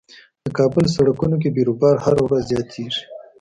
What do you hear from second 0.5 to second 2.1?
کابل سړکونو کې بیروبار